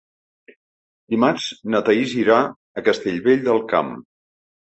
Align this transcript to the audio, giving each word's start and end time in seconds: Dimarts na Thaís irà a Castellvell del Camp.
Dimarts 1.13 1.43
na 1.73 1.81
Thaís 1.89 2.15
irà 2.21 2.39
a 2.81 2.85
Castellvell 2.89 3.47
del 3.49 3.63
Camp. 3.75 3.93